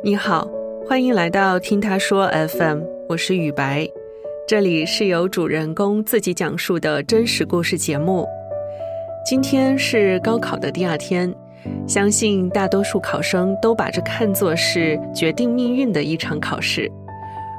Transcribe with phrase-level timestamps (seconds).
[0.00, 0.48] 你好，
[0.88, 3.84] 欢迎来到听他说 FM，我是雨白，
[4.46, 8.24] 这里是由主人公自己讲述的真实故事节目。
[9.26, 11.34] 今天是高考的第二天，
[11.88, 16.88] 相信大多数考生都把这看作是决定命运的一场考试，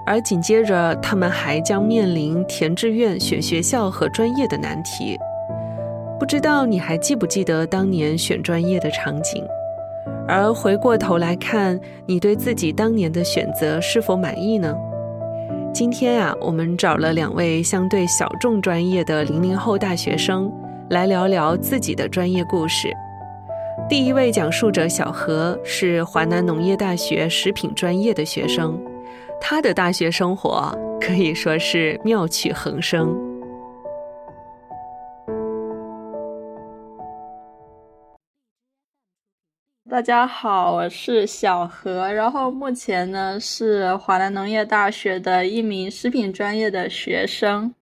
[0.05, 5.17] 而紧接着他们还将面临填志愿、选学校和专业的难题。
[6.17, 9.43] 不知道你还记不记得当年选专业的场景？
[10.29, 14.75] 而回过头来看，你对自己当年的选择是否满意呢？
[15.73, 20.51] 今天啊，我们找了两位相对小众专业的零零后大学生，
[20.87, 22.89] 来聊聊自己的专业故事。
[23.89, 28.79] 第一位讲述者小何是华南农业大学食品专业的学生，
[29.41, 30.71] 他的大学生活
[31.01, 33.28] 可以说是妙趣横生。
[39.99, 47.75] 大家好，我是小何，然后目前呢是华南农业大学的一名食品专业的学生。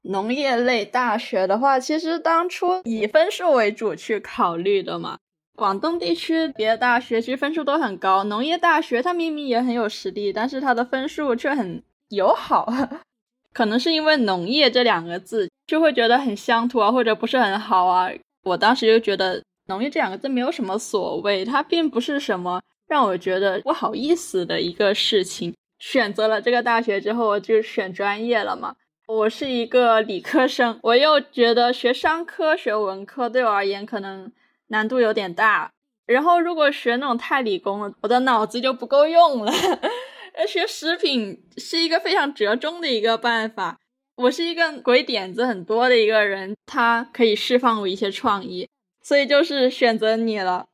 [0.00, 5.18] 农业类大学的话，其实当初以分数为主去考虑的嘛。
[5.54, 12.66] 广东地区别的大学其实分数都很高，农业大学它明明也很有实力，但是它的分数却很友好。
[13.52, 18.10] 可能是因为农业这两个字就会觉得很乡土啊，或者不是很好啊。
[18.44, 19.42] 我当时就觉得。
[19.66, 25.54] 农业这两个字没有什么所谓，它并不是什么让我觉得不好意思的一个事情。
[25.78, 28.76] 选择了这个大学之后，我就选专业了嘛。
[29.06, 34.32] 我是一个理科生，我又觉得学商科、学文科对我而言可能
[34.68, 35.70] 难度有点大。
[36.06, 39.52] 然后如果学那种太理工了，我的脑子就不够用了。
[40.46, 43.78] 学食品是一个非常折中的一个办法。
[44.16, 48.68] 我是一个鬼点子很多的一个人，它可以释放我一些创意。
[49.06, 50.66] 所以就是选择你了。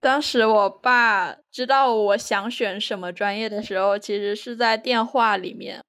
[0.00, 5.82] 当时我爸知道我想选什么专业的时候，其实是在电话里面。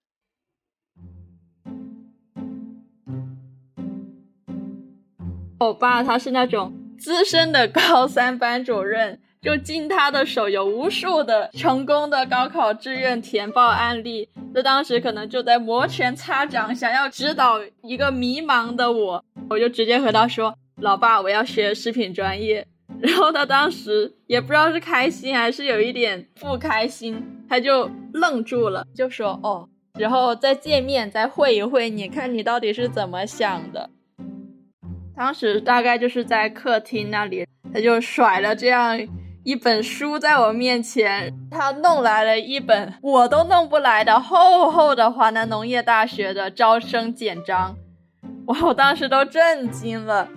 [5.59, 14.27] 我爸他是那种资深的高三班主任，就经他的手有无数的成功的高考志愿填报案例。
[14.55, 20.57] 那当时可能就在摩拳擦掌，想要指导一个迷茫的我，我就直接和他说。
[20.81, 22.65] 老爸，我要学食品专业。
[23.01, 33.89] 然后他当时也不知道是开心还是有一点不开心，他就愣住了，就说：“哦，然后再见面，再会一会，你看你到底是怎么想的？”
[35.15, 38.99] 当时大概就是在客厅那里，他就甩了这样
[39.43, 47.77] 一本书在我面前，他弄来了一本我都弄不来的厚厚的华南农业大学的招生简章，
[48.47, 50.27] 哇，我当时都震惊了。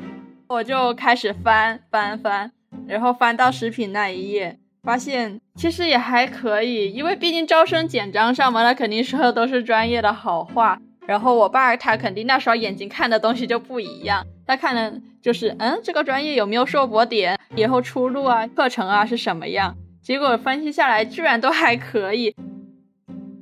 [0.53, 2.53] 我就开始翻翻翻，
[2.87, 10.79] 然后翻到食品那一页，发现其实也还可以，因为毕竟招生简章上嘛，那肯定说的都是专业的好话。
[11.07, 19.75] 然后我爸他肯定那时候眼睛看的东西就不一样，他看的就是嗯，这个专业有没有硕博点，以后出路啊，课程啊是什么样。
[20.03, 22.35] 结果分析下来，居然都还可以。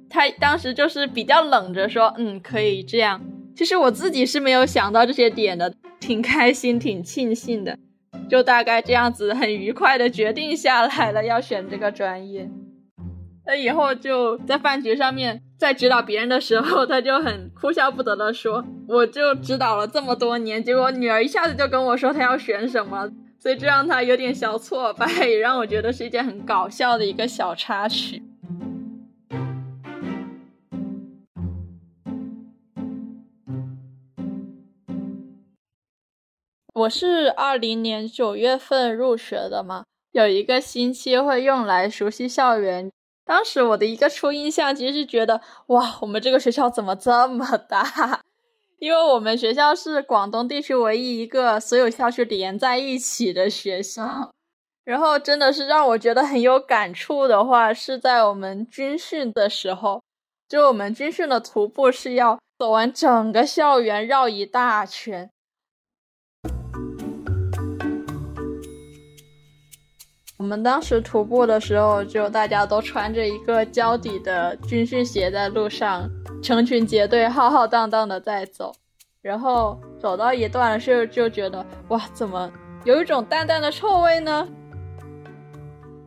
[0.08, 3.20] 他当时就是比较冷着说，嗯，可以这样。
[3.56, 5.74] 其实我自己是没有想到这些点的。
[6.00, 7.78] 挺开心，挺庆幸的，
[8.28, 12.50] 就大概这样子，很愉快的决定下来了，要选这个专业。
[13.46, 28.22] 那以后就在饭局上面，在指导别人的时候，他就很哭笑不得的说：“我就指导了这么多年，结果女儿一下子就跟我说她要选什么，所以这让他有点小挫败，也让我觉得是一件很搞笑的一个小插曲。”
[36.80, 42.90] 我是二零年九月份入学的嘛，有一个星期会用来熟悉校园。
[43.26, 48.22] 当时我的一个初印象其实是觉得，哇，我们这个学校怎么这么大？
[48.80, 54.30] 因为我们学校是广东地区唯一一个所有校区连在一起的学校。
[54.82, 60.02] 然后真的是让我觉得很有感触的话，是在我们军训的时候，
[60.48, 65.30] 就我们军训的徒步是要走完整个校园，绕一大圈。
[70.40, 76.08] 我们当时徒步的时候，就大家都穿着一个胶底的军训鞋，在路上
[76.42, 78.72] 成群结队、浩浩荡荡的在走。
[79.20, 82.50] 然后走到一段的时候，就觉得哇，怎么
[82.84, 84.48] 有一种淡淡的臭味呢？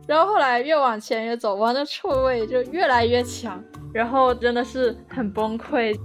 [0.08, 5.96] 然后后来越往前越走，哇，那臭味就越来越强，然后真的是很崩溃。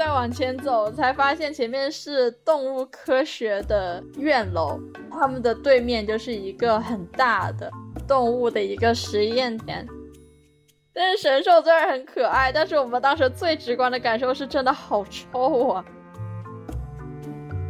[0.00, 4.80] 再往前走，才发现前面是动物科学的院楼，
[5.12, 7.70] 他们的对面就是一个很大的
[8.08, 9.86] 动物的一个实验田。
[10.94, 15.84] 但是神兽虽然很可爱，但是我们当时最直观的感受是真的好臭啊！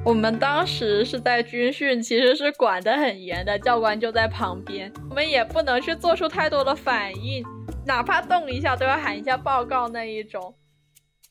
[0.05, 7.45] 我们当时是在军训，其实是管得很严的，教官就在旁边，我们也不能去做出太多的反应，
[7.85, 10.55] 哪怕动一下都要喊一下报告那一种。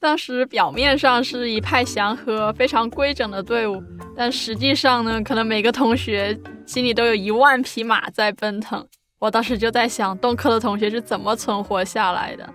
[0.01, 3.83] 当时表面上是一派祥和、非常规整的队伍，
[4.15, 8.87] 但实际上呢，可能每个同学心里都有一万匹马在奔腾。
[9.19, 12.49] 我当时就在想，动科的同学是怎么存活下来的。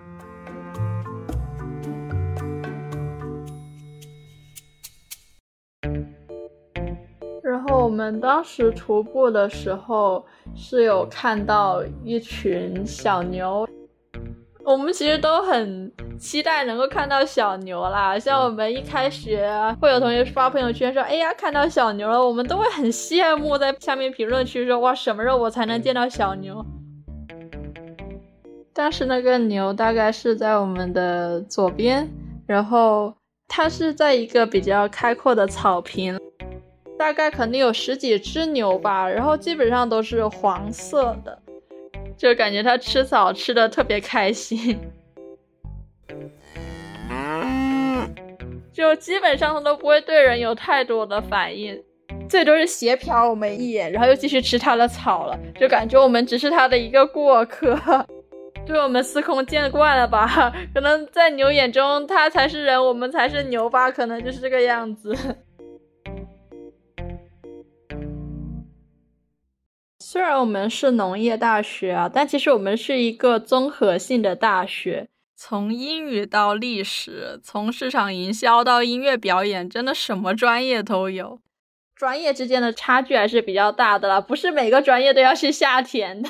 [7.43, 10.25] 然后我们当时徒步的时候，
[10.55, 13.67] 是有看到一群小牛。
[14.65, 19.47] 我们其实都很期待能够看到小牛啦，像我们一开学
[19.79, 26.65] 会有同学发朋友圈说：“哎呀，看到小牛了！”我们都会很羡慕，在下面评论区说：“哇，什么时候我才能见到小牛？”
[28.73, 32.09] 当时那个牛大概是在我们的左边，
[32.47, 33.13] 然后
[33.47, 36.19] 它是在一个比较开阔的草坪，
[36.97, 41.37] 大概肯定有十几只牛吧，然后基本上都是黄色的。
[42.17, 44.79] 就感觉它吃草吃的特别开心，
[48.73, 51.77] 就基本上它都不会对人有太多的反应，
[52.29, 57.77] 最多是斜瞟我们一眼，然后又继续吃它的草了，就感觉我们只是它的一个过客，
[58.65, 60.53] 对我们司空见惯了吧？
[60.73, 63.91] 可能在牛眼中，它才是人，我们才是牛吧？
[63.91, 65.15] 可能就是这个样子。
[70.15, 81.41] 虽然我们是农业大学啊，但其实我们是一个综合性的大学，从英语到历史，从市场营销到音乐表演，真的什么专业都有。
[81.97, 86.29] 专业之间的差距还是比较大的啦，不是每个专业都要去下田的。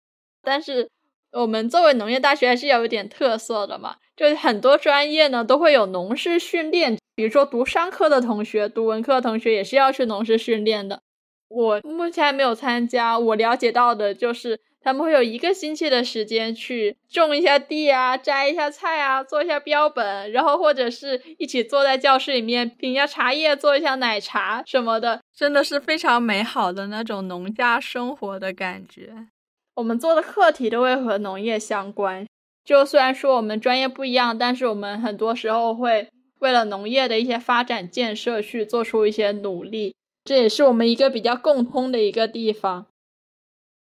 [0.42, 0.88] 但是
[1.32, 3.96] 我们作为农业大学，还是要有点特色的嘛。
[4.16, 11.02] 就很多专业呢都会有农事训练，比如说读商科的同学、读文科的同学也是要去农事训练的。
[11.48, 29.28] 我目前还没有参加，我了解到的就是他们会有一个星期的时间去种一下地啊，摘一下菜啊，做一下标本，然后或者是一起坐在教室里面品一下茶叶，做一下奶茶什么的，真的是非常美好的那种农家生活的感觉。
[29.74, 32.26] 我们做的课题都会和农业相关，
[32.64, 36.08] 就虽然说我们专业不一样，但是我们很多时候会
[36.40, 39.94] 为了农业的一些发展建设去做出一些努力。
[40.26, 42.86] 这也是我们一个比较共通的一个地方。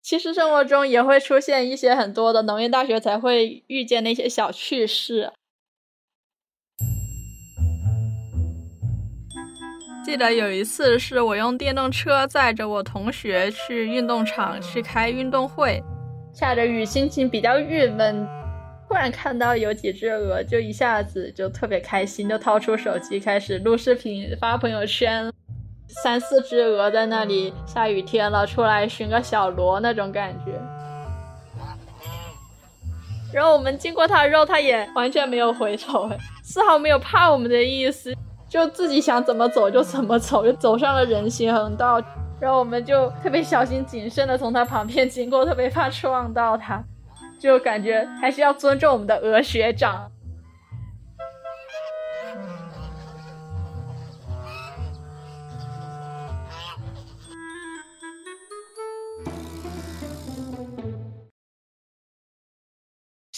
[0.02, 5.31] 其实生活中也会出现一些很多的农业大学才会遇见的一些小趣事。
[10.05, 15.82] 记得有一次是我用电动车载着我同学去运动场去开运动会，
[16.32, 18.26] 下着雨，心情比较郁闷，
[18.88, 25.31] 突然看到有几只鹅，就一下子就特别开心，就掏出手机开始录视频发朋友圈。
[26.02, 30.60] 三四只鹅在那里，下雨天了，出来寻个小螺那种感觉。
[33.32, 36.10] 然后我们经过它的时候，它也完全没有回头，
[36.42, 38.14] 丝毫没有怕我们的意思，
[38.46, 41.98] 就自己想怎么走就怎么走，就走上了人行横道。
[42.38, 46.84] 然后我们就特别小心谨慎的从它旁边经过，特别怕撞到它，
[47.40, 50.11] 就感觉还是要尊重我们的鹅学长。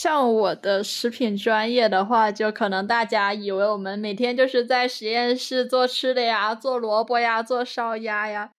[0.05, 8.51] 像我的食品专业的话，就可能大家以为我们每天就是在实验室做吃的呀，做萝卜呀，做烧鸭呀。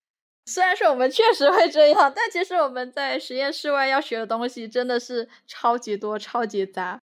[0.48, 7.00] 虽然说我们确实会这样，但其实我们在实验室外要学的东西真的是超级多、超级杂。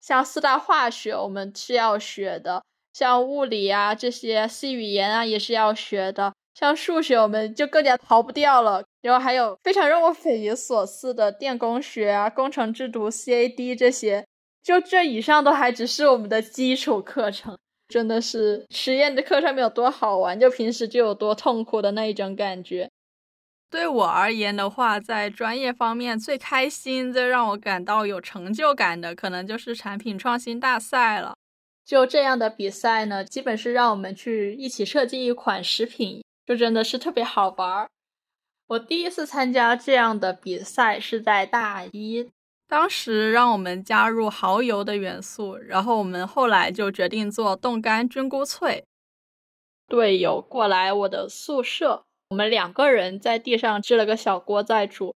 [0.00, 2.62] 像四大化学，我们是要学的；
[2.94, 6.32] 像物理啊这些 C 语言啊，也是要学的。
[6.58, 8.82] 像数学，我们就更加逃不掉了。
[9.02, 14.26] 然后还有非常让我匪夷所思的电工学啊、工程制图、CAD 这些，
[14.62, 17.58] 就这以上都还只是我们的基础课程。
[17.88, 22.90] 真的是实验的课上面有多好玩，就平时就有多痛苦的那一种感觉。
[23.70, 31.34] 对我而言的话，在专业方面最开心、最让我感到有成就感的，可能就是产品创新大赛了。
[31.84, 36.24] 就这样的比赛呢，基本是让我们去一起设计一款食品。
[36.46, 37.88] 就真的是特别好玩儿。
[38.68, 42.30] 我第一次参加这样的比赛是在大一，
[42.66, 48.84] 当时让我们加入蚝油的元素，然后我们后来就决定做冻干菌菇脆。
[49.88, 55.14] 队友过来我的宿舍，我们两个人在地上支了个小锅在煮。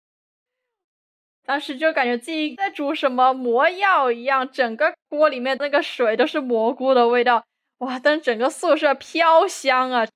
[1.45, 7.45] 当时就感觉自己在煮什么魔药一样，整个锅里面那个水都是蘑菇的味道，
[7.79, 7.99] 哇！
[7.99, 10.07] 但整个宿舍飘香啊，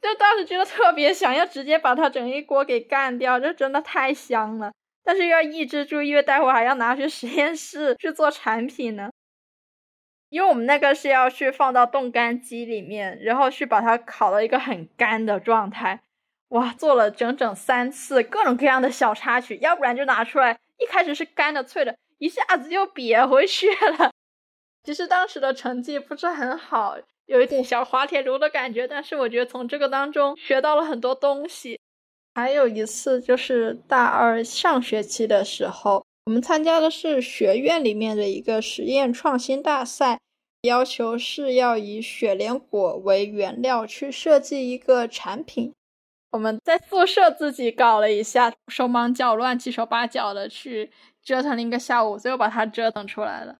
[0.00, 4.72] 就当时觉得特别想要直接把它整一锅给干掉，这真的太香了。
[5.02, 9.10] 但是又要抑制住，因为待会还要拿去实验室去做产品呢。
[10.28, 16.02] 因为我们那个是要去放到冻干机里面，然后去把它烤到一个很干的状态。
[16.48, 24.12] 哇，做了整整三次各种各样的小插曲，要不然就拿出来，一开始是干的脆的，一下子就瘪回去了。
[24.84, 26.96] 其实当时的成绩不是很好，
[27.28, 31.78] 有一点小滑铁卢的感觉，但是我觉得从这个当中学到了很多东西。
[32.34, 40.18] 还有一次就是大二上学期的时候，我们参加的是学院里面的一个实验创新大赛，
[40.62, 45.74] 要求是要以雪莲果为原料去设计一个产品。
[46.30, 50.90] 我们在宿舍自己搞了一下，手忙脚乱、七手八脚的去
[51.22, 53.56] 折腾了一个下午，最后把它折腾出来了。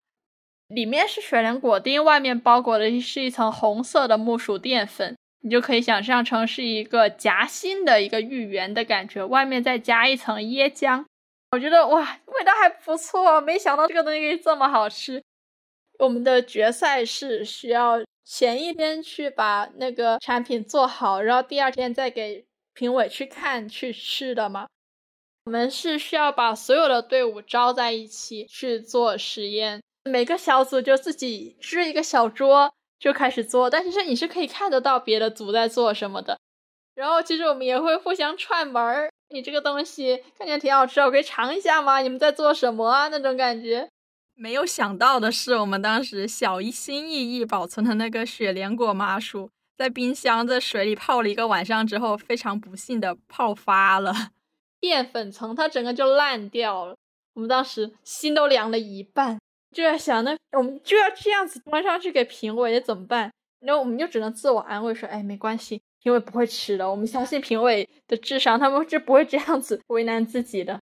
[0.68, 11.04] 里面是雪莲果丁，外面包裹的是一层红色的木薯淀粉，你就可以想象成是一个夹心的一个芋圆的感觉，外面再加一层椰浆。
[11.52, 15.22] 我觉得哇，味道还不错，没想到这个东西这么好吃。
[15.98, 22.44] 我们的决赛是需要前一天去把那个产品做好，然后第二天再给。
[22.74, 24.68] 评委去看去吃的吗？
[25.46, 36.38] 我们是需要把所有的队伍招在一起去做实验，每个小组就自己支一个小桌就开始做，但其实你是可以看得到别的组在做什么的。
[36.94, 42.00] 然后其实我们也会互相串门儿，你这个东西看起来挺好吃，我可以尝一下吗？
[42.00, 43.08] 你们在做什么啊？
[43.08, 43.88] 那种感觉。
[44.34, 49.50] 没有想到的是，我们当时小心翼翼保存的那个雪莲果麻薯。
[49.76, 54.12] 在冰箱在水里泡了一个晚上之后，非常不幸的泡发了，
[54.80, 56.96] 淀粉层它整个就烂掉了。
[57.34, 59.38] 我们当时心都凉了一半，
[59.70, 63.30] 就在想，那我们就要这样子端上去给评委，怎么办？
[63.60, 70.80] 然后我们就只能自我安慰说，哎，没关系，评委不会吃的，我们相信评委的智商，他们是不会这样子为难自己的。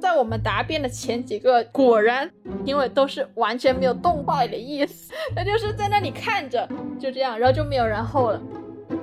[0.00, 2.30] 在我们答辩的前几个，果然
[2.64, 6.68] 评委都是完全没有动坏的意思，那就是在那里看着，
[7.00, 8.42] 就这样，然后就没有然后了。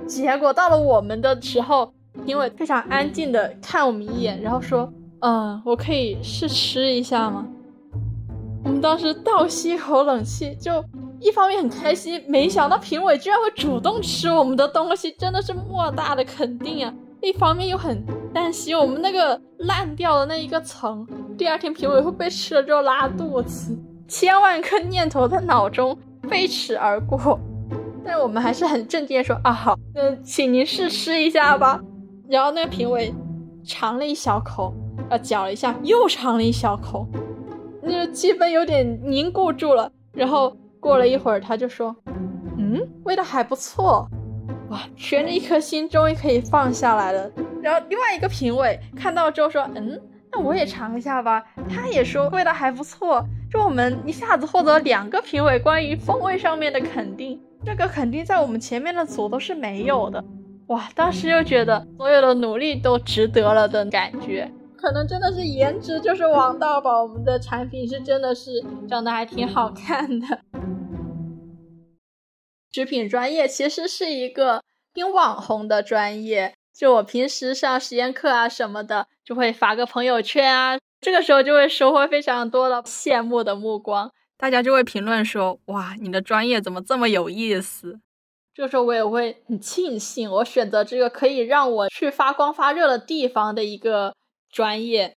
[0.08, 1.94] 结果到了我们的时候，
[2.26, 4.92] 评委非常安静的看我们一眼，然后说
[5.22, 7.46] ：“嗯，我可以试吃一下吗？”
[8.64, 10.84] 我们当时倒吸一口冷气，就
[11.20, 16.94] 一方面很开心，没想到评委居然会主动吃我们的东西，真的是莫大的肯定啊！
[17.22, 18.04] 一方面又很
[18.34, 23.78] 担心我们那个烂掉的那一个层，第二天评委会被吃了之后拉肚子，
[24.08, 25.98] 千万个念头在脑中
[26.30, 27.40] 飞驰而过。
[28.04, 31.80] 但是我们还是很镇定说啊好，那请您试吃一下吧。
[32.32, 33.14] 然后那个评委
[33.62, 34.74] 尝了一小口，
[35.10, 37.06] 呃，嚼了一下，又尝了一小口，
[37.84, 39.92] 那个气氛有点凝固住了。
[40.14, 41.94] 然后过了一会儿，他就说，
[42.58, 44.08] 嗯，味道还不错。
[44.70, 47.30] 哇，悬着一颗心终于可以放下来了。
[47.62, 50.00] 然后另外一个评委看到之后说：“嗯，
[50.32, 53.26] 那我也尝一下吧。”他也说味道还不错。
[53.52, 60.24] 就我们一下子获得两个评委关于风味上面的肯定，这个肯定在我们前面的组都是没有的。
[60.72, 64.50] 哇，当时就觉得所有的努力都值得了的感觉。
[64.78, 67.04] 可能真的是颜值就是王道吧。
[67.04, 70.40] 我们的产品是真的是长得还挺好看的。
[72.72, 74.64] 食品专业其实是一个
[74.94, 88.00] 挺网红的专业，就我平时上实验课啊什么的，就会发个朋友圈啊，这个时候就会收获非常多的羡慕的目光，大家就会评论说：“哇，你的专业怎么这么有意思？”
[88.54, 94.16] 这个时候我也会很庆幸，我选择这个可以让我去发光发热的地方的一个
[94.50, 95.16] 专业。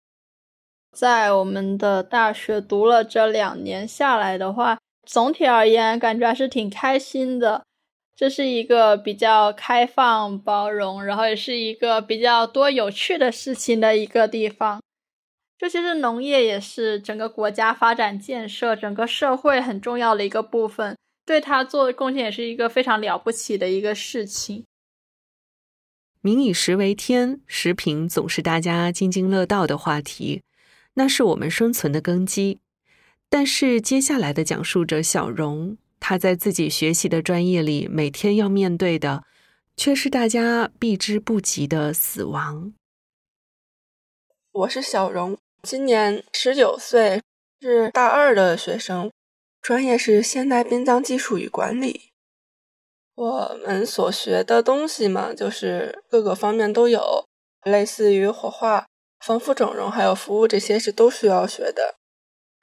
[0.91, 4.77] 在我们的大学读了这两年下来的话。
[5.05, 7.65] 总体而言，感觉还是挺开心的。
[8.15, 14.81] 这是一个比较开放、包容，然后也是一个比较多有趣的事情的一个地方。
[15.57, 24.65] 这其实农业也是整个国家发展建设、整个社会很重要的一个部分，对他做的贡献也是一个非常了不起的一个事情。
[26.21, 30.41] 民以食为天，食品总是大家津津乐道的话题，
[30.93, 32.59] 那是我们生存的根基。
[33.29, 39.23] 但是接下来的讲述者小荣，他在自己学习的专业里，每天要面对的，
[39.75, 42.73] 却是大家避之不及的死亡。
[44.51, 47.21] 我是小荣，今年十九岁，
[47.59, 49.11] 是大二的学生，
[49.63, 52.11] 专业是现代殡葬技术与管理。
[53.15, 57.25] 我们所学的东西嘛，就是各个方面都有，
[57.63, 58.87] 类似于火化、
[59.25, 61.95] 防腐整容还有服务这些是都需要学的。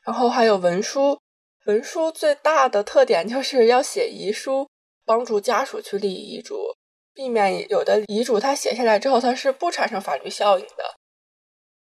[0.04, 1.18] 然后还有文书，
[1.64, 4.68] 文书最大的特点就是要写遗书，
[5.06, 6.74] 帮助家属去立遗嘱，
[7.14, 10.96] 避免有的遗嘱他写下来之后他是不产生法律效应的。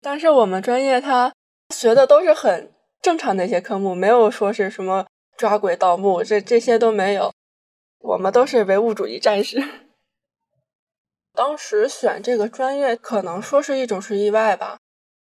[0.01, 1.31] 但是我们专业他
[1.75, 2.73] 学的都是很
[3.05, 5.05] 正常的一些科目，没有说是什么
[5.37, 7.31] 抓鬼盗墓，这这些都没有。
[7.99, 9.63] 我们都是唯物主义战士。
[11.31, 14.79] 当时选这个专业，可能说是一种是意外吧。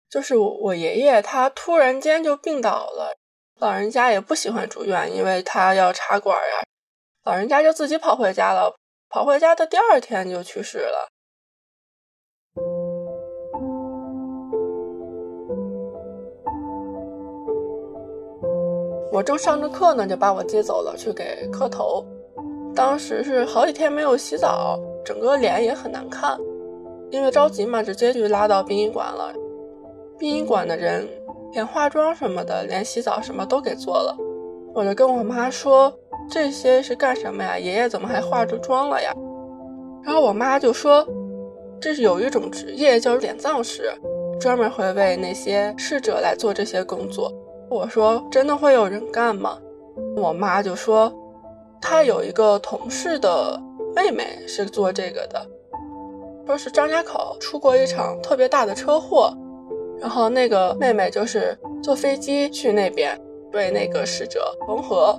[0.09, 3.17] 就是我爷爷他突然间就病倒了，
[3.59, 6.63] 老人家也不喜欢住院，因为他要插管呀。
[7.25, 8.77] 老人家就自己跑回家了，
[9.09, 11.09] 跑回家的第二天就去世了。
[19.13, 22.05] 我正上着课呢，就把我接走了去给磕头。
[22.75, 26.39] 当时是好几天没有洗澡，整个脸也很难看，
[27.11, 29.33] 因为着急嘛，直接就拉到殡仪馆了。
[30.19, 31.09] 殡仪馆的人
[31.53, 34.15] 连化妆什么的，连洗澡什么都给做了。
[34.75, 35.91] 我就跟我妈说
[36.31, 37.59] ：“这些是干什么呀？
[37.59, 39.15] 爷爷怎么还化着妆了呀？”
[40.05, 41.07] 然后我妈就说
[41.81, 43.91] ：“这是有一种职业叫殓葬师，
[44.39, 47.33] 专门会为那些逝者来做这些工作。”
[47.69, 49.59] 我说：“真的会有人干吗？”
[50.17, 51.13] 我妈就说。
[51.79, 53.61] 她有一个同事的
[53.95, 55.47] 妹妹是做这个的，
[56.45, 59.33] 说是张家口出过一场特别大的车祸，
[60.01, 63.17] 然后那个妹妹就是坐飞机去那边
[63.53, 65.17] 为那个逝者缝合，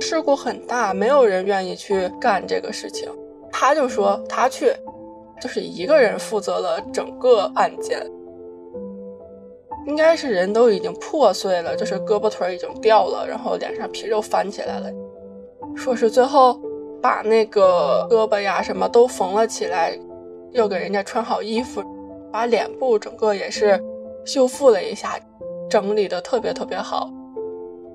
[0.00, 3.08] 事故很大，没有人愿意去干这个事情，
[3.52, 4.74] 她就说她去，
[5.40, 8.04] 就是一个人负责了整个案件，
[9.88, 14.90] 应该是人都已经破碎了，就是胳膊腿已经掉了，然后脸上皮肉翻起来了。
[15.74, 16.60] 说是最后
[17.00, 19.98] 把那个胳膊呀什么都缝了起来，
[20.52, 21.82] 又给人家穿好衣服，
[22.30, 23.82] 把脸部整个也是
[24.26, 25.18] 修复了一下，
[25.70, 27.10] 整理的特别特别好。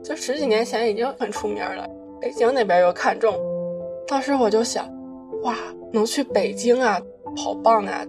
[0.03, 1.87] 就十几年前已经很出名了，
[2.19, 3.39] 北京那边又看中，
[4.07, 4.85] 当时我就想，
[5.43, 5.55] 哇，
[5.91, 6.99] 能去北京啊，
[7.37, 8.03] 好棒啊！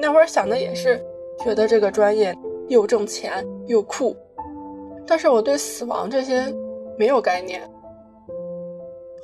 [0.00, 0.98] 那会儿想的也是，
[1.42, 2.34] 觉得这个专业
[2.70, 4.16] 又挣钱又酷，
[5.06, 6.42] 但是我对死亡这些
[6.96, 7.60] 没有概念。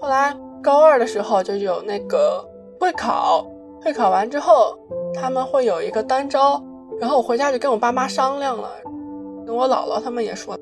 [0.01, 2.45] 后来高二的时候就有那个
[2.79, 3.47] 会考，
[3.81, 4.77] 会考完之后
[5.15, 6.61] 他们会有一个单招，
[7.01, 8.69] 然后我回家就跟我爸妈商量了，
[9.47, 10.59] 跟我姥姥他们也说，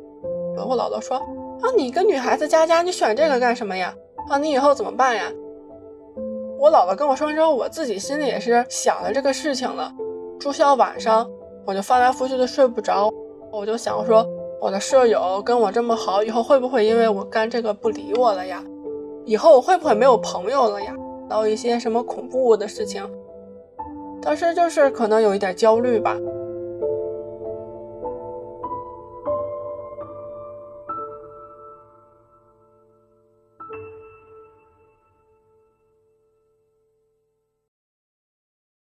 [0.57, 3.95] 我姥姥说啊，你一个女孩子家家，你选这个干什么呀？
[4.29, 5.33] 啊，你以后怎么办呀？
[6.59, 9.91] 我姥姥跟我说完之后，我自己心里也是想了这个事情了。
[10.39, 11.27] 住校晚上
[11.67, 13.11] 我就翻来覆去的睡不着，
[13.51, 14.27] 我就想说，
[14.61, 18.63] 我的舍友跟我这么好，以后会不会因为我干这个不理我了呀？
[19.25, 20.95] 以后我会不会没有朋友了呀？
[21.27, 23.03] 到一些什么恐怖的事情，
[24.21, 26.15] 当时就是可能有一点焦虑吧。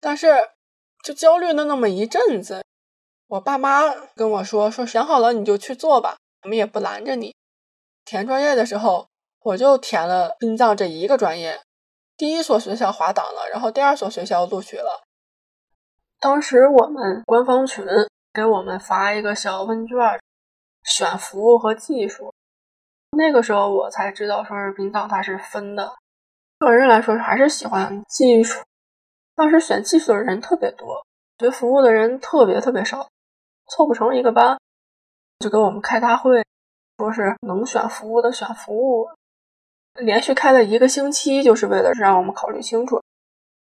[0.00, 0.26] 但是
[1.04, 2.60] 就焦虑了那么一阵子，
[3.32, 3.80] 我爸妈
[4.14, 7.34] 跟我说：“说想好了你就去做吧，我们也不拦着你。”
[8.04, 9.08] 填专业的时候。
[9.44, 11.60] 我就填了殡葬这一个专业，
[12.16, 15.02] 第一所学校滑档了，然后第二所学校录取了。
[16.20, 17.84] 当时我们官方群
[18.32, 19.98] 给我们发一个小问卷，
[20.84, 22.32] 选服务和技术。
[23.18, 25.92] 那个时候我才知道，说是殡葬它是分的。
[26.60, 28.62] 个人来说还是喜欢技术，
[29.34, 31.04] 当时选技术的人特别多，
[31.38, 33.08] 学服务的人特别特别少，
[33.74, 34.58] 凑不成一个班，
[35.38, 36.44] 就给我们开大会，
[36.98, 39.08] 说是能选服务的选服务。
[39.94, 43.02] 连续开了一个星期，就是为了让我们考虑清楚，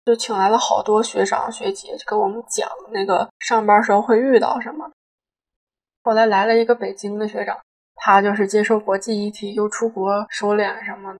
[0.04, 4.88] 就请来了好多学长学姐，就给我们讲那个上班时候会遇到什么。
[6.04, 7.58] 后来来了一个北京的学长，
[7.96, 11.16] 他就是接受国际遗体，又出国收敛什么，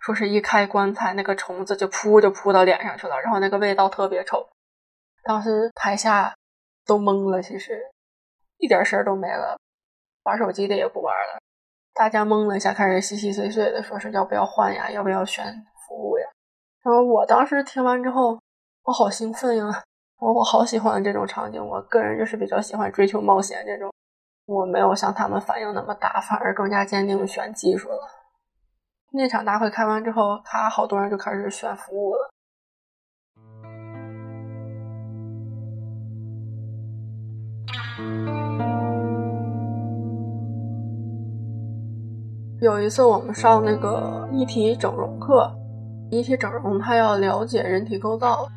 [0.00, 4.48] 说是一开棺材，那个虫子就扑就扑到脸上去了，然后那个味道特别臭。
[5.22, 6.34] 当时台下
[6.84, 7.82] 都懵了，其实
[8.58, 9.58] 一点声都没了，
[10.24, 11.38] 玩手机的也不玩了。
[11.94, 15.44] 大家懵了一下，开始稀稀碎碎的说是要不要换呀，要不要选
[15.86, 16.26] 服务呀？
[16.82, 18.38] 然后我当时听完之后，
[18.84, 19.82] 我好兴奋呀！
[20.18, 23.92] 我我好喜欢这种场景，我个人就是比较喜欢追求冒险这种。
[24.46, 27.98] 我没有像他们反应那么大，反而更加坚定选技术了。
[29.12, 32.30] 那场大会开完之后，他好多人就开始选服务了。
[42.58, 45.54] 有一次我们上那个遗体整容课，
[46.10, 48.48] 仪体整容，他要了解人体构造，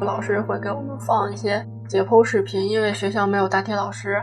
[0.00, 4.22] 老师会给我们放一些解剖视频，因为学校没有答题老师，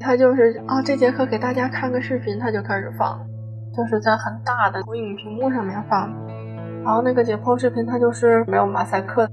[0.00, 3.24] 他就是啊，这节课给大家看个视频，他就开始放，
[3.76, 6.12] 就是在很大的投影屏幕上面放，
[6.82, 9.28] 然后那个解剖视频它就是没有马赛克。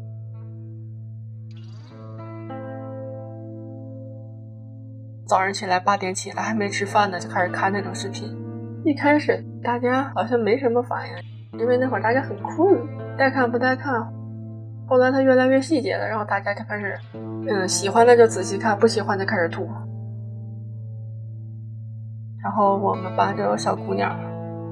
[5.25, 8.48] 早上起来八点起来还没吃饭呢，就开始看那种视频。
[8.85, 12.79] 一开始大家好像没什么反应，因为那会儿大家很困，
[13.17, 14.01] 带看不带看。
[14.87, 19.67] 后来他越来越细节了，然后大家就开始，嗯，喜欢的就仔细看，不喜欢的开始吐。
[22.41, 24.17] 然后我们班就有小姑娘，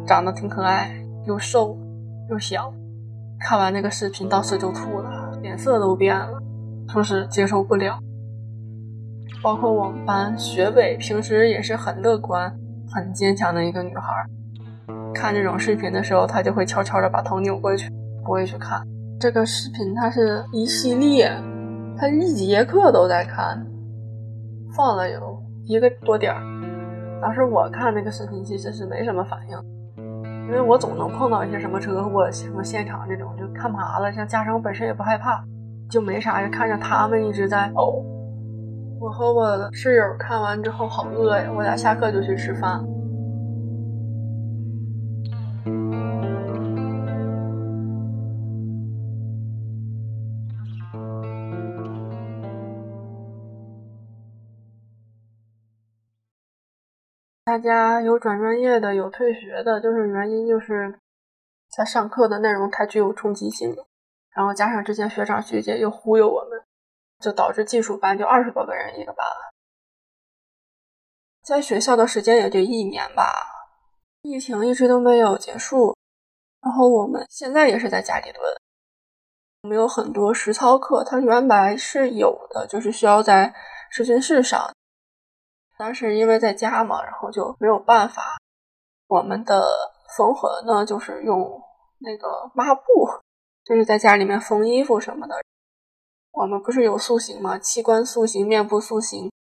[0.06, 0.90] 长得挺可爱，
[1.26, 1.78] 又瘦
[2.30, 2.74] 又小，
[3.42, 6.42] 看完那个视频当时就吐了，脸色都变了，
[6.88, 8.00] 说是接受不了。
[9.44, 12.58] 包括我们班学伟，平时也是很乐观、
[12.92, 14.26] 很坚强的一个女孩。
[15.14, 17.90] 看这种视频的时候，她就会悄悄的把头扭过去，
[18.24, 18.82] 不会去看。
[19.20, 21.32] 这个视频它是一系列，
[21.98, 23.66] 她一节课都在看，
[24.76, 26.42] 放了有一个多点儿。
[27.20, 29.58] 当时我看那个视频其实是没什么反应，
[30.48, 34.12] 因为我总能碰到一些什么车祸、什么现场这种，就看麻了。
[34.14, 35.44] 像家长本身也不害怕，
[35.90, 38.04] 就没啥，就看着他们一直在呕。
[39.00, 42.84] 我和我室友看完之后好饿呀，我俩下课就去吃饭。
[57.46, 61.00] 大家有转专业的，有退学的，就是原因就是
[61.70, 63.88] 在上课的内容太具有冲击性了，
[64.36, 66.57] 然后加上之前学长学姐又忽悠我们。
[67.20, 69.26] 就导致技术班就二十多个人一个班，
[71.44, 73.54] 在学校的时间也就一年吧。
[74.22, 75.96] 疫情一直都没有结束，
[76.62, 78.44] 然后我们现在也是在家里蹲。
[79.62, 83.54] 我们有很多实操课，它原来是有的，就是需要在
[83.90, 84.72] 实训室上，
[85.78, 88.38] 但是因为在家嘛，然后就没有办法。
[89.08, 89.66] 我们的
[90.18, 91.62] 缝合呢，就是用
[92.00, 93.08] 那个抹布，
[93.64, 95.36] 就是在家里面缝衣服什么的。
[96.38, 97.58] 我们不是有塑形吗？
[97.58, 99.32] 器官塑形、面部塑形，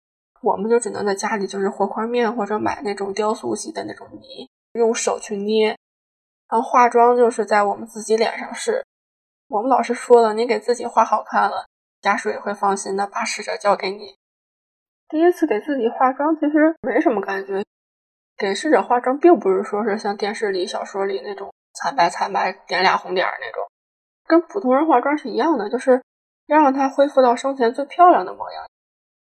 [0.41, 5.77] 我们就只能在家里，就是和块面或者买那种雕塑系的那种泥，用手去捏。
[6.49, 8.83] 然后化妆就是在我们自己脸上试。
[9.47, 11.67] 我们老师说了，你给自己画好看了，
[12.01, 14.15] 家属也会放心的把使者交给你。
[15.07, 17.63] 第一次给自己化妆其实没什么感觉，
[18.35, 23.61] 给逝者化妆并不是说是像电视里、小说里那种惨白惨白，点俩红点儿那种，
[24.25, 26.01] 跟普通人化妆是一样的，就是。
[26.47, 28.65] 要让它恢复到生前最漂亮的模样，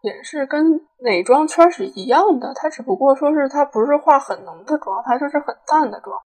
[0.02, 2.52] 也是跟美妆圈是一样的。
[2.54, 6.20] 它只不过说是它不是化很浓的妆，它就是很淡的妆。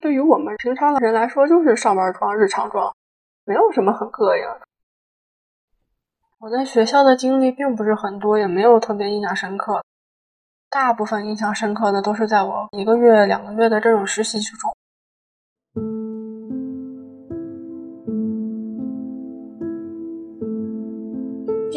[0.00, 2.94] 对于我们平常的人来说，就是上班妆、日常妆，
[3.44, 4.60] 没有什么很膈应的。
[6.38, 9.82] 我在学校的经历并不是很多，也没有特别印象深刻。
[10.68, 14.75] 大部分印象深刻的都是在我一个月、两个月的这种实习之中。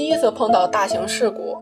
[0.09, 1.55] 第一次碰到大型事故，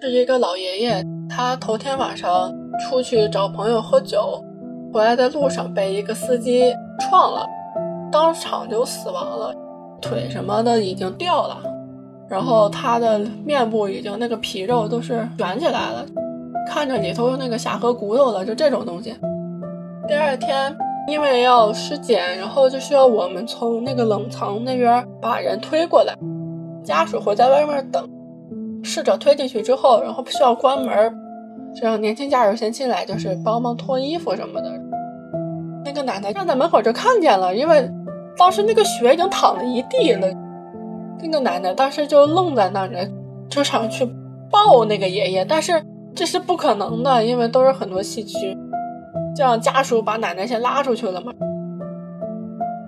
[0.00, 4.40] 是一个老爷爷，他头天晚上出去找朋友喝酒，
[4.92, 7.44] 回来的路上被一个司机撞了，
[8.12, 9.52] 当场就死亡了，
[10.00, 11.56] 腿什么的已经掉了，
[12.28, 16.06] 然后他的面部已经那个皮肉都是卷起来了，
[16.68, 19.16] 看着里头那个下颌骨头了，就这种东西。
[20.06, 20.72] 第二天
[21.08, 26.16] 因为要尸检，然后就需要我们从那个冷藏那边把人推过来。
[26.84, 28.08] 家属会在外面等，
[28.82, 31.12] 逝者推进去之后，然后需要关门，
[31.74, 34.70] 就让年轻家属先进来，就是帮忙脱衣服什么的。
[35.84, 37.90] 那个奶奶站在门口就看见了，因为
[38.36, 40.28] 当时那个血已经淌了一地了。
[41.22, 43.10] 那个奶奶当时就愣在那儿，
[43.48, 44.04] 就想去
[44.50, 45.82] 抱那个爷爷，但是
[46.14, 48.58] 这是不可能的，因为都是很多细菌。
[49.34, 51.32] 这样家属把奶奶先拉出去了嘛。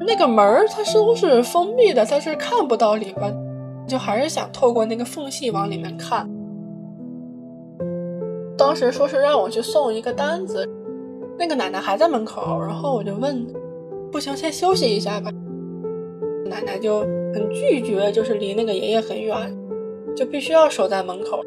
[0.06, 3.45] 那个门儿它似乎是封闭的，它是看不到里边。
[3.86, 6.28] 就还是想透过那个缝隙往里面看。
[8.58, 10.68] 当时说是让我去送一个单子，
[11.38, 13.46] 那个奶奶还在门口，然后我就问，
[14.10, 15.30] 不行，先休息一下吧。
[16.46, 17.00] 奶奶就
[17.34, 19.54] 很拒绝，就是离那个爷爷很远，
[20.16, 21.40] 就必须要守在门口。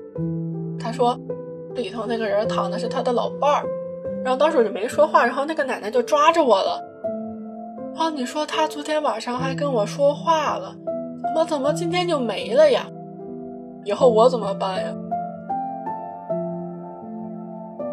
[0.79, 1.19] 她说
[1.73, 3.65] 里头那个人躺的是他的老伴儿，
[4.23, 6.79] 然后当时我就没说话，然后那个奶奶就抓着我了。
[7.95, 10.75] 啊，你说他昨天晚上还跟我说话了。
[11.35, 12.85] 我怎么今天就没了呀？
[13.85, 14.93] 以后我怎么办呀？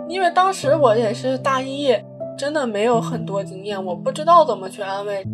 [0.09, 1.95] 因为当时我也是大一，
[2.37, 5.25] 真的没有很多经验，我不知道怎么去安慰。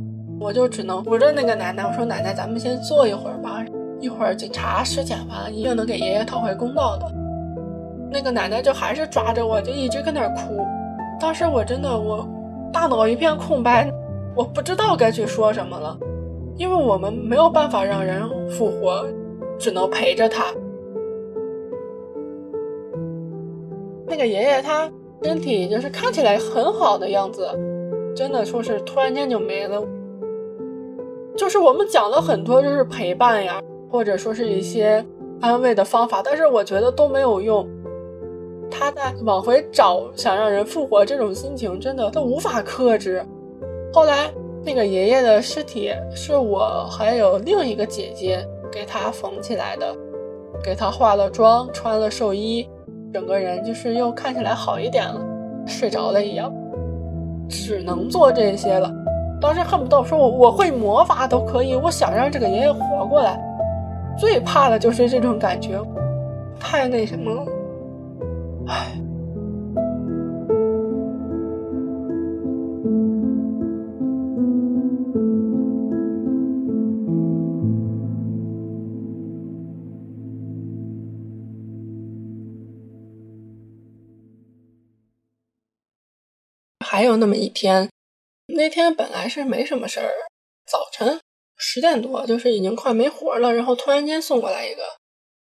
[0.41, 3.65] 我就只能扶着那个奶奶，我说奶奶，咱们先坐一会儿吧，
[4.01, 7.07] 一会儿警察尸检完了，一定能给爷爷讨回公道的。
[8.11, 10.67] 那个奶奶就还是抓着我，就一直跟那儿哭。
[11.21, 12.29] 当时我真的我
[12.73, 13.89] 大脑一片空白，
[14.35, 15.97] 我不知道该去说什么了，
[16.57, 19.07] 因为我们没有办法让人复活，
[19.59, 20.45] 只能陪着他。
[24.07, 24.91] 那个爷爷他
[25.23, 27.49] 身体就是看起来很好的样子，
[28.15, 29.83] 真的说是突然间就没了。
[31.35, 33.61] 就是我们讲了很多，就是陪伴呀，
[33.91, 35.05] 或者说是一些
[35.41, 37.67] 安慰的方法，但是我觉得都没有用。
[38.71, 43.25] 他在往回找，想让人复活，这种心情真的他无法克制。
[43.95, 44.31] 后来
[44.65, 49.95] 那个爷爷的尸体是我还有另一个姐姐给他缝起来的，
[50.63, 52.69] 给他化了妆，穿了寿衣，
[53.13, 55.21] 整个人就是又看起来好一点了，
[55.67, 56.53] 睡着了一样。
[57.49, 58.91] 只能做这些了。
[59.41, 63.39] 当时恨不得说我我会魔法都可以，我想让这个爷爷活过来。
[64.17, 65.83] 最怕的就是这种感觉，
[66.61, 67.45] 太那什么了。
[68.69, 68.93] 唉，
[87.03, 87.91] 还有那么一天，
[88.47, 90.13] 那天本来是没什么事儿，
[90.65, 91.21] 早晨
[91.57, 94.85] 十点多，就是已经快没活了，然后突然间送过来一个，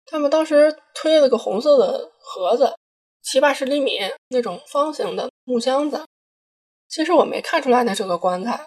[0.07, 2.75] 他们当时推了个红色的盒子。
[3.21, 6.07] 七八十厘米那种方形的木箱子，
[6.89, 8.67] 其实我没看出来那是个棺材。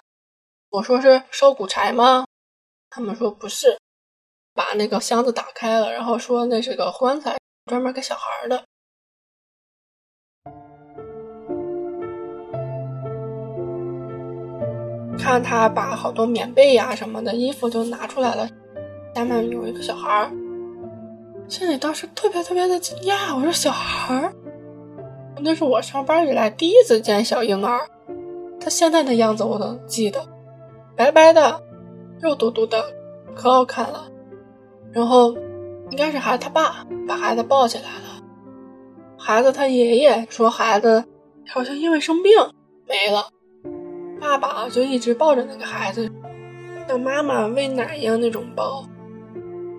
[0.70, 2.28] 我说是烧骨柴吗？
[2.92, 3.80] 他们说不是，
[4.54, 8.64] 把那个箱子打开了，然后说那是个棺材，专门给小孩的。
[15.18, 18.48] 看他把好多棉被呀什么的衣服都拿出来了，
[19.14, 20.32] 下面有一个小孩儿，
[21.48, 23.36] 心里当时特别特别的惊讶。
[23.36, 24.34] 我说小孩儿。
[25.42, 27.82] 那是我上班以来第一次见小婴儿，
[28.60, 30.26] 他现在的样子我都记得，
[30.96, 31.62] 白白的，
[32.22, 32.82] 肉嘟嘟的，
[33.36, 34.08] 可好看了。
[34.94, 35.34] 然后
[35.92, 38.24] 应该是孩子他爸把孩子抱起来了，
[39.18, 41.04] 孩子他爷爷说孩子
[41.50, 42.32] 好像因为生病
[42.88, 43.28] 没了，
[44.20, 46.12] 爸爸就一直抱着那个孩子，
[46.88, 48.86] 像妈妈喂奶一样那种抱，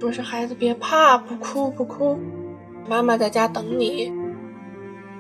[0.01, 2.18] 说是孩子别怕，不哭不哭，
[2.88, 4.12] 妈妈在家等你。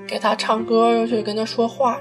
[0.06, 2.00] 给他唱歌，又去跟他说话。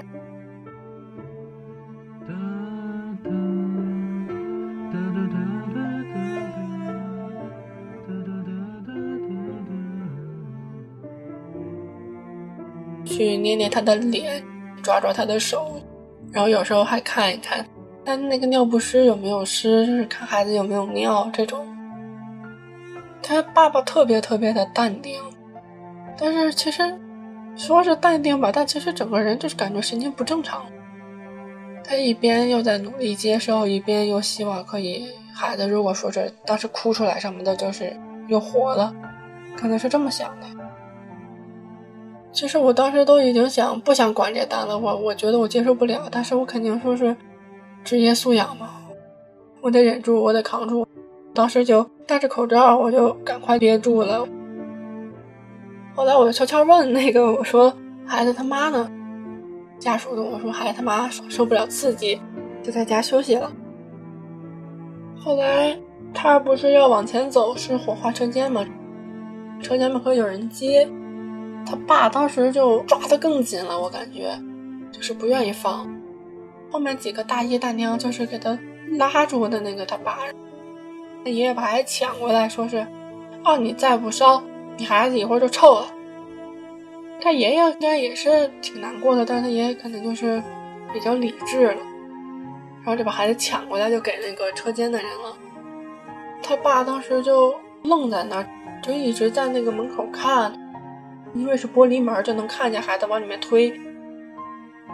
[13.04, 14.44] 去捏捏他的脸，
[14.82, 15.80] 抓抓他的手，
[16.32, 17.66] 然后有时候还看一看
[18.04, 21.66] 他那个尿不湿有没有湿，就是看孩子有没有尿这种。
[23.22, 25.20] 他爸爸特别特别的淡定，
[26.18, 26.98] 但是其实。
[27.58, 30.66] 说是淡定吧，但其实整个人就是感觉神经不正常。
[31.82, 38.94] 他一边又在努力接受，一边又希望可以孩子，如果说是当时哭出来什么的，就是又活了，
[39.56, 40.46] 可能是这么想的。
[42.36, 47.16] 其实我当时都已经想不想管这单了，我我觉得我接受不了，但是我肯定说是
[47.82, 48.68] 职业素养嘛，
[49.62, 50.86] 我得忍住，我得扛住。
[51.32, 54.28] 当时就戴着口罩，我就赶快憋住了。
[55.94, 58.92] 后来我就悄悄问那个我说孩子他妈呢？
[59.78, 62.20] 家属跟我说孩子他妈受不了刺激，
[62.62, 63.50] 就在家休息了。
[65.18, 65.74] 后来
[66.12, 68.62] 他不是要往前走是火化车间吗？
[69.62, 70.86] 车间门口有人接，
[71.66, 74.38] 他爸当时就抓得更紧了，我感觉
[74.92, 75.86] 就是不愿意放。
[76.70, 78.58] 后面几个大姨大娘就是给他
[78.92, 80.18] 拉住的那个他爸，
[81.24, 82.86] 他爷爷把孩子抢过来说是，
[83.44, 84.42] 哦你再不烧。
[84.78, 85.86] 你孩子一会儿就臭了，
[87.18, 90.42] 他爷爷应该也是挺难过的，但是他爷爷可能就是
[90.92, 91.80] 比较理智了，
[92.82, 95.34] 然后就把孩子抢过来就给那个车间的人了。
[96.42, 98.46] 他爸当时就愣在那儿，
[98.82, 100.52] 就一直在那个门口看，
[101.36, 103.78] 因为是玻璃门，就能看见孩子往里面推，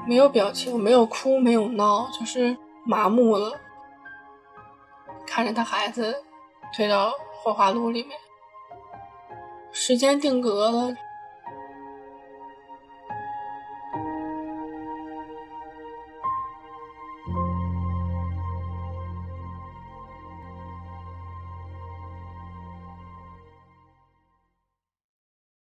[0.07, 3.59] 没有表情，没有哭，没有闹，就是麻木了，
[5.27, 6.23] 看着他孩子
[6.75, 8.19] 推到火化炉里面。
[9.71, 10.95] 时间定格了。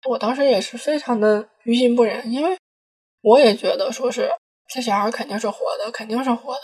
[0.08, 2.58] 我当时也是非常的于心不忍，因为
[3.22, 4.32] 我也觉得说是
[4.70, 6.62] 这小孩肯定是活的，肯定是活的。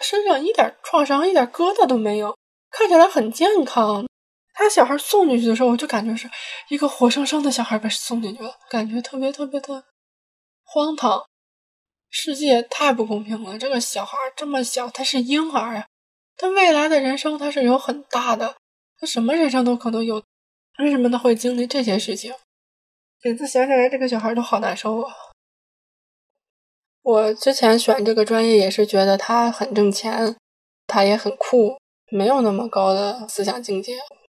[0.00, 2.36] 身上一点创伤、一点疙瘩都没有，
[2.70, 4.06] 看起来很健康。
[4.52, 6.30] 他小孩送进去的时候，我就感觉是
[6.68, 9.84] 一个活生生的小孩被送进去了，感觉特别特别的
[10.64, 11.24] 荒唐。
[12.08, 13.58] 世界太不公平了！
[13.58, 15.86] 这个小孩这么小，他是婴儿呀，
[16.36, 18.56] 他未来的人生他是有很大的，
[18.98, 20.22] 他什么人生都可能有，
[20.78, 22.32] 为什么他会经历这些事情？
[23.22, 25.12] 每次想起来，这个小孩都好难受啊。
[27.02, 30.36] 我之前选这个专业也是觉得他很挣钱，
[30.86, 31.76] 他也很酷，
[32.10, 33.96] 没有那么高的思想境界。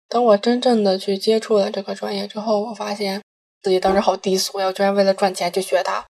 [0.10, 3.22] 等我真正的去接触了这个专业之后，我发现
[3.62, 4.68] 自己当时好低俗呀！
[4.68, 6.06] 我居然为了赚钱去学它。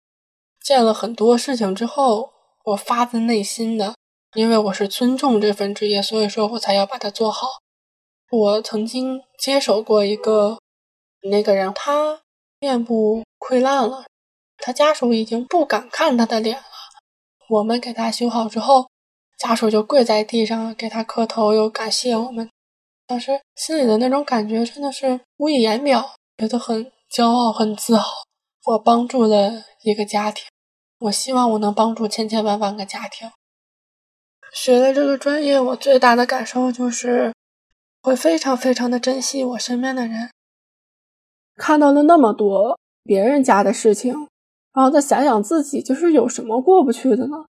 [0.63, 2.31] 见了很多事情之后，
[2.65, 3.95] 我发自内心的，
[4.35, 7.47] 因为我是尊重这份职业，所以说我才要把它做好。
[8.31, 10.59] 我曾经接手过一个
[11.31, 12.21] 那个人，他
[12.59, 14.05] 面部溃烂了，
[14.59, 16.65] 他家属已经不敢看他的脸了。
[17.49, 18.89] 我们给他修好之后，
[19.39, 22.51] 家属就跪在地上给他磕头，又感谢我们。
[23.07, 28.11] 当时心里的那种感觉真的是无以言表，觉得很骄傲、很自豪。
[28.65, 30.45] 我帮助了一个家庭，
[30.99, 33.31] 我希望我能帮助千千万万个家庭。
[34.53, 37.33] 学了这个专业，我最大的感受就是
[38.03, 40.31] 会非常非常的珍惜我身边的人。
[41.57, 44.29] 看到了那么多别人家的事情，
[44.75, 47.47] 然后再想想自己，就是有什么过不去的呢？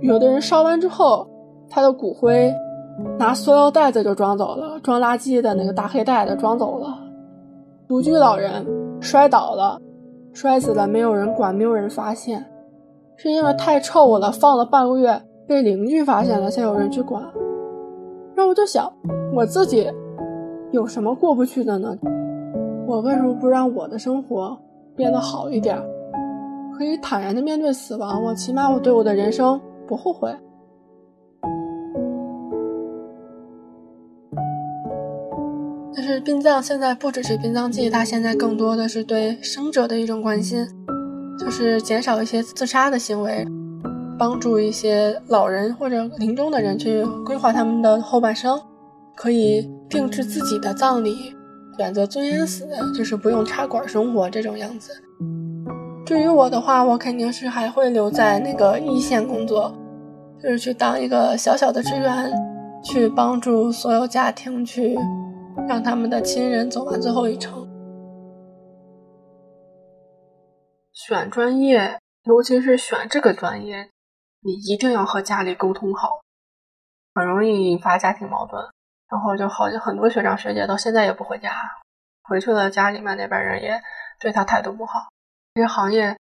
[0.00, 1.28] 有的人烧完之后，
[1.68, 2.54] 他的骨灰
[3.18, 6.96] 拿塑料袋子就装走了，装垃圾的那个大黑袋子装走了。
[7.88, 8.64] 独居老人
[9.00, 9.80] 摔倒了，
[10.32, 12.46] 摔死了，没有人管，没有人发现，
[13.16, 17.22] 是因为太臭了，放了半个月，被邻居发现了，才有人去管。
[18.36, 18.88] 然后我就想，
[19.34, 19.90] 我自己
[20.70, 21.98] 有什么过不去的呢？
[22.86, 24.56] 我为什么不让我的生活
[24.94, 25.76] 变得好一点，
[26.76, 28.22] 可以坦然的面对死亡？
[28.22, 29.60] 我起码我对我的人生。
[29.88, 30.30] 不后悔。
[35.94, 40.66] 但是殡葬现在不只是殡葬祭，它现在更多的是对生者的一种关心，
[41.38, 43.46] 就是减少一些自杀的行为，
[44.18, 48.60] 帮助一些老人或者临终的人去规划他们的后半生，
[49.14, 51.34] 可以定制自己的葬礼，
[51.78, 54.92] 选择尊严死，就是不用插管生活这种样子。
[56.04, 59.72] 至于我的话，我肯定是还会留在那个一线工作，
[60.42, 62.32] 就是去当一个小小的职员，
[62.82, 64.98] 去帮助所有家庭，去
[65.68, 67.68] 让他们的亲人走完最后一程。
[70.92, 73.90] 选专业，尤其是选这个专业，
[74.40, 76.20] 你一定要和家里沟通好，
[77.14, 78.64] 很容易引发家庭矛盾。
[79.10, 81.50] 然后就好像很多学长学姐到现在也不回家，
[82.24, 83.80] 回去了家里面那边人也
[84.20, 85.08] 对他态度不好。
[85.54, 86.14] 这行业，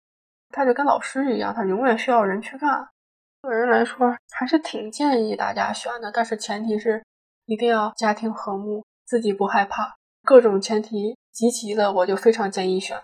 [0.51, 2.89] 他就跟老师一样，他永远需要人去干。
[3.43, 7.05] 个人来说，还是挺建议大家选的，但是前提是
[7.45, 9.97] 一定要家庭和睦，自己不害怕。
[10.23, 13.01] 各种前提集齐了，我就非常建议选。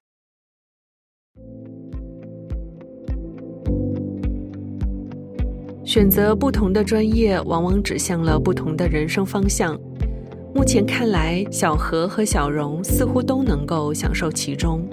[5.85, 9.77] 选择不同的专业，往往指向了不同的人生方向。
[10.55, 14.87] 目前看来，小何和小荣似乎都能够享受其中。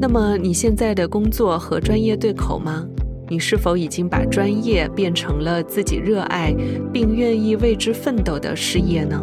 [0.00, 2.86] 那么你现在的工作和专业对口吗？
[3.28, 6.54] 你是否已经把专业变成了自己热爱
[6.92, 9.20] 并愿意为之奋斗的事业呢？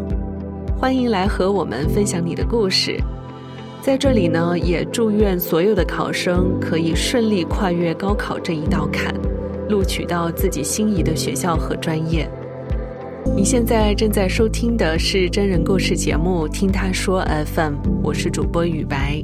[0.76, 3.00] 欢迎来和我们分享你的故事。
[3.82, 9.14] 在这里呢，也祝愿所有的考生可以顺利跨越高考这一道坎，
[9.72, 12.30] 录取到自己心仪的学校和专业。
[13.34, 19.24] 你现在正在收听的是真人故事节目《听他说 FM》，我是主播雨白。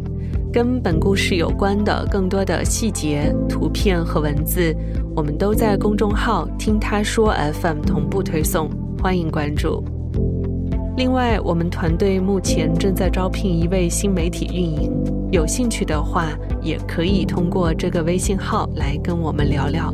[0.53, 4.73] 跟本故事有关的更多的细节、图片和文字，
[5.13, 8.69] 我们都在公众号“听他说 FM” 同步推送，
[9.03, 9.83] 欢迎关注。
[10.95, 14.89] 另外，我们团队目前正在招聘一位新媒体运营，
[15.29, 16.29] 有兴趣的话，
[16.61, 19.93] 也可以通过这个微信号来跟我们聊聊。